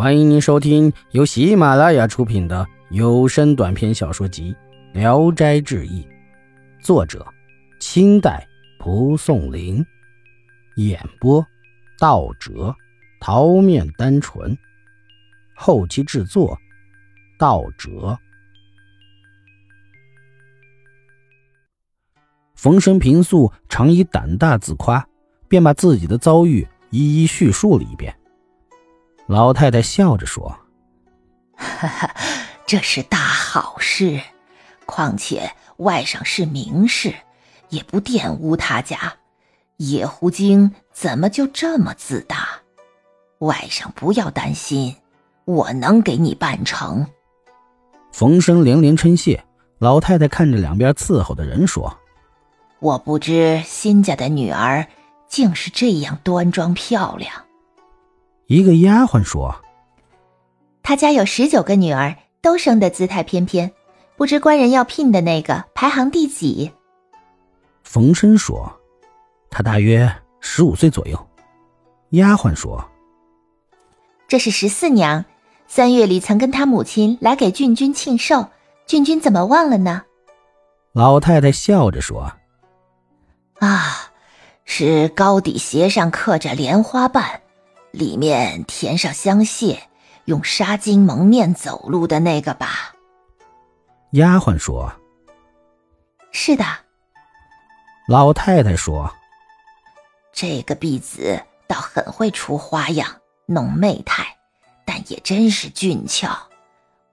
[0.00, 4.56] 欢迎您收听由喜马拉雅出品的有声短篇小说集
[4.98, 6.02] 《聊斋志异》，
[6.82, 7.26] 作者：
[7.80, 8.48] 清代
[8.78, 9.84] 蒲松龄，
[10.76, 11.46] 演播：
[11.98, 12.74] 道哲、
[13.20, 14.56] 桃面单纯，
[15.54, 16.58] 后期制作：
[17.38, 18.18] 道哲。
[22.54, 25.06] 冯生平素常以胆大自夸，
[25.46, 28.16] 便把自己的遭遇一一叙述了一遍。
[29.30, 30.58] 老太太笑着说
[31.54, 32.16] ：“哈哈，
[32.66, 34.20] 这是大好事。
[34.86, 37.14] 况且外甥是名士，
[37.68, 38.98] 也不玷污他家。
[39.76, 42.48] 野狐精怎么就这么自大？
[43.38, 44.96] 外甥不要担心，
[45.44, 47.06] 我能给你办成。”
[48.10, 49.44] 冯生连连称谢。
[49.78, 51.96] 老太太看着两边伺候的人说
[52.80, 54.84] ：“我不知新家的女儿
[55.28, 57.32] 竟是这样端庄漂亮。”
[58.50, 59.54] 一个丫鬟说
[60.82, 63.70] ：“他家有十九个女儿，都生得姿态翩翩，
[64.16, 66.72] 不知官人要聘的那个排行第几？”
[67.84, 68.80] 冯生说
[69.50, 71.28] ：“他大约十五岁左右。”
[72.10, 72.84] 丫鬟说
[74.26, 75.24] ：“这是十四娘，
[75.68, 78.48] 三月里曾跟他母亲来给郡君庆寿，
[78.84, 80.02] 郡君怎么忘了呢？”
[80.92, 82.32] 老太太笑着说
[83.62, 84.10] ：“啊，
[84.64, 87.42] 是高底鞋上刻着莲花瓣。”
[87.92, 89.88] 里面填上香屑，
[90.26, 92.94] 用纱巾蒙面走路的那个吧。
[94.12, 94.92] 丫鬟说
[96.32, 96.64] ：“是的。”
[98.08, 99.12] 老太太说
[100.32, 103.08] ：“这个婢子倒很会出花样，
[103.46, 104.26] 弄媚态，
[104.84, 106.28] 但也真是俊俏。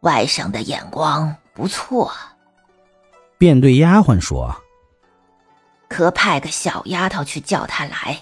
[0.02, 2.12] 外甥的眼光不错。”
[3.38, 4.56] 便对丫鬟说
[5.88, 8.20] ：“可派个小丫头去叫他来。”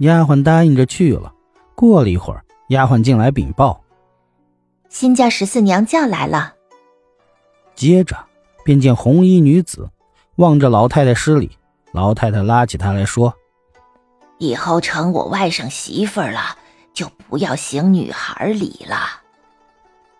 [0.00, 1.34] 丫鬟答应着去了。
[1.78, 3.80] 过了一会儿，丫鬟进来禀报
[4.90, 6.54] ：“新家十四娘叫来了。”
[7.76, 8.16] 接着
[8.64, 9.88] 便见红衣女子
[10.34, 11.56] 望着老太太施礼。
[11.92, 13.32] 老太太拉起她来说
[14.38, 16.58] ：“以后成我外甥媳妇了，
[16.92, 18.96] 就不要行女孩礼了。”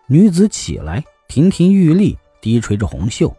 [0.07, 3.35] 女子起来，亭亭玉立，低垂着红袖。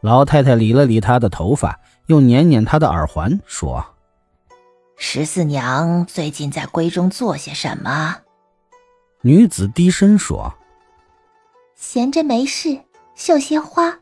[0.00, 3.93] 老太太理了理她的头发，又捻捻她的耳环，说。
[4.96, 8.16] 十四娘最近在闺中做些什么？
[9.22, 10.54] 女子低声说
[11.74, 12.80] ：“闲着没事，
[13.14, 13.98] 绣些花。”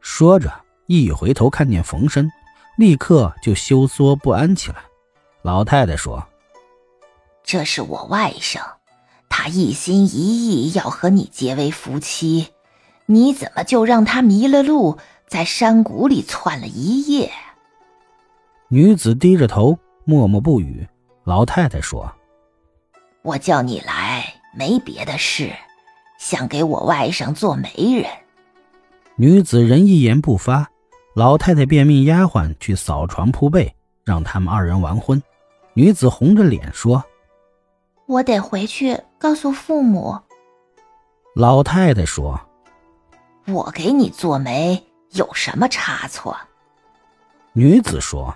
[0.00, 0.52] 说着，
[0.86, 2.30] 一回头看见冯生，
[2.76, 4.76] 立刻就羞缩不安起来。
[5.42, 6.26] 老太太说
[7.42, 8.60] ：“这是我外甥，
[9.28, 12.48] 他一心一意要和你结为夫妻，
[13.06, 17.32] 你怎么就让他迷了路，在山谷里窜了一夜？”
[18.68, 20.86] 女子低着头，默默不语。
[21.24, 22.10] 老太太说
[23.22, 25.50] ：“我叫你来，没别的事，
[26.18, 28.10] 想给我外甥做媒人。”
[29.16, 30.68] 女子仍一言不发。
[31.14, 35.22] 老太太便命丫鬟去扫床铺被，让他们二人完婚。
[35.74, 37.04] 女子红着脸说
[38.06, 40.18] ：“我得回去告诉父母。”
[41.36, 42.40] 老太太说
[43.46, 46.36] ：“我给你做媒有什么差错？”
[47.54, 48.34] 女子说。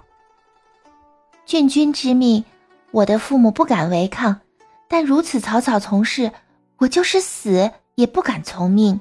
[1.48, 2.44] 郡君之命，
[2.90, 4.42] 我的父母不敢违抗，
[4.86, 6.30] 但如此草草从事，
[6.76, 9.00] 我就是死也不敢从命。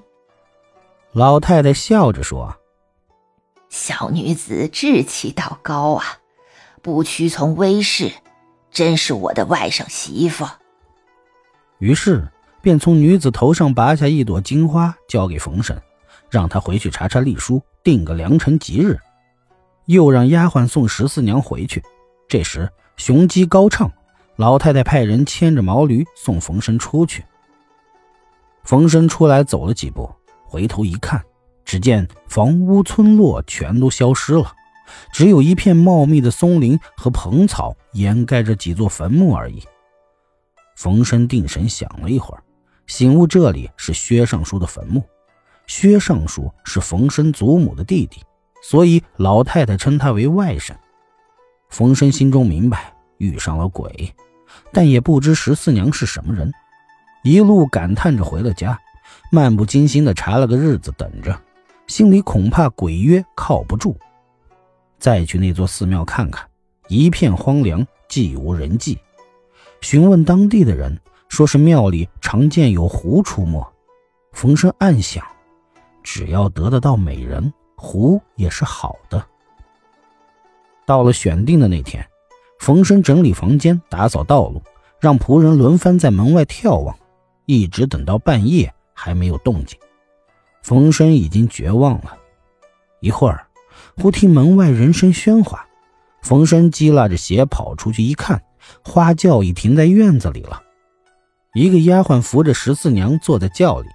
[1.12, 2.56] 老太太笑着说
[3.68, 6.20] ：“小女子志气倒高啊，
[6.82, 8.14] 不屈从威势，
[8.72, 10.48] 真是我的外甥媳妇。”
[11.80, 12.26] 于是
[12.62, 15.78] 便从女子头上拔下一朵金花，交给冯婶，
[16.30, 18.98] 让她回去查查历书，定个良辰吉日，
[19.88, 21.84] 又让丫鬟送十四娘回去。
[22.28, 23.90] 这时，雄鸡高唱，
[24.36, 27.24] 老太太派人牵着毛驴送冯生出去。
[28.64, 30.10] 冯生出来走了几步，
[30.44, 31.24] 回头一看，
[31.64, 34.54] 只见房屋村落全都消失了，
[35.14, 39.64] 只有一片茂密的松林和蓬草掩盖着几座坟墓而已。
[40.76, 42.44] 冯生定神想了一会儿，
[42.88, 45.02] 醒悟这里是薛尚书的坟墓。
[45.66, 48.22] 薛尚书是冯生祖母的弟弟，
[48.62, 50.74] 所以老太太称他为外甥。
[51.70, 54.14] 冯生心中明白遇上了鬼，
[54.72, 56.52] 但也不知十四娘是什么人，
[57.24, 58.80] 一路感叹着回了家，
[59.32, 61.40] 漫不经心地查了个日子等着，
[61.88, 63.96] 心里恐怕鬼约靠不住。
[64.98, 66.48] 再去那座寺庙看看，
[66.88, 68.98] 一片荒凉，寂无人迹。
[69.82, 71.00] 询问当地的人，
[71.30, 73.64] 说是庙里常见有狐出没。
[74.32, 75.24] 冯生暗想，
[76.02, 79.24] 只要得得到美人，狐也是好的。
[80.88, 82.08] 到了选定的那天，
[82.60, 84.62] 冯生整理房间，打扫道路，
[85.02, 86.98] 让仆人轮番在门外眺望，
[87.46, 89.78] 一直等到半夜还没有动静。
[90.64, 92.18] 冯生已经绝望了。
[93.02, 93.46] 一会儿，
[93.98, 95.68] 忽听门外人声喧哗，
[96.22, 98.42] 冯生急拉着鞋跑出去一看，
[98.82, 100.64] 花轿已停在院子里了。
[101.54, 103.90] 一个丫鬟扶着十四娘坐在轿里，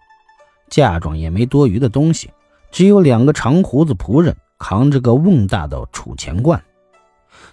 [0.68, 2.30] 嫁妆也没多余的东西，
[2.70, 6.62] 只有两个长胡子仆人扛着个瓮大的储钱罐，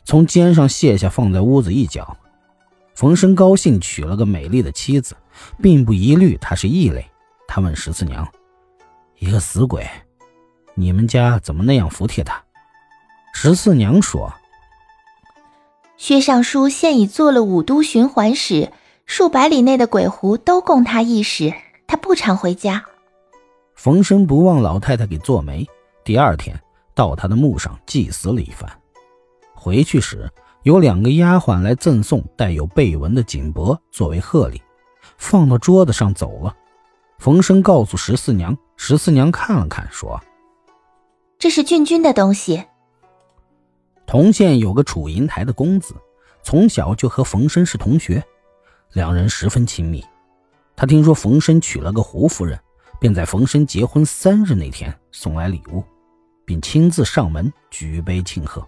[0.03, 2.17] 从肩上卸下放在屋子一角。
[2.95, 5.15] 冯生高兴娶了个美丽的妻子，
[5.61, 7.05] 并不疑虑她是异类。
[7.47, 8.27] 他问十四娘
[9.19, 9.87] ：“一个死鬼，
[10.75, 12.43] 你们家怎么那样服帖他？”
[13.33, 14.33] 十四娘说
[15.97, 18.71] ：“薛尚书现已做了五都循环使。”
[19.05, 21.51] 数百里内的鬼狐都供他一使，
[21.87, 22.85] 他不常回家。
[23.73, 25.67] 冯生不忘老太太给做媒，
[26.03, 26.55] 第二天
[26.93, 28.69] 到他的墓上祭祀了一番。
[29.59, 30.31] 回去时，
[30.63, 34.61] 有两个丫鬟来赠送带有背纹的锦帛作为贺礼，
[35.17, 36.55] 放到桌子上走了。
[37.17, 40.17] 冯生告诉十四娘，十四娘看了看，说
[41.37, 42.65] ：“这是郡君的东西。”
[44.07, 45.93] 同县有个楚银台的公子，
[46.41, 48.23] 从小就和冯生是同学。
[48.93, 50.03] 两人十分亲密，
[50.75, 52.57] 他听说冯生娶了个胡夫人，
[52.99, 55.83] 便在冯生结婚三日那天送来礼物，
[56.45, 58.67] 并亲自上门举杯庆贺。